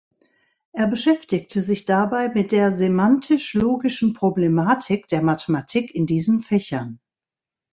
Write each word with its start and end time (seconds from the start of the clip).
Er 0.71 0.87
beschäftigte 0.87 1.61
sich 1.61 1.85
dabei 1.85 2.27
mit 2.29 2.51
der 2.51 2.71
semantisch-logischen 2.71 4.15
Problematik 4.15 5.07
der 5.07 5.21
Mathematik 5.21 5.93
in 5.93 6.07
diesen 6.07 6.41
Fächern. 6.41 6.99